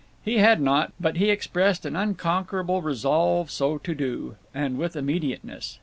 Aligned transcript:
He 0.25 0.39
had 0.39 0.59
not, 0.59 0.93
but 0.99 1.17
he 1.17 1.29
expressed 1.29 1.85
an 1.85 1.95
unconquerable 1.95 2.81
resolve 2.81 3.51
so 3.51 3.77
to 3.77 3.93
do, 3.93 4.35
and 4.51 4.79
with 4.79 4.95
immediateness. 4.95 5.77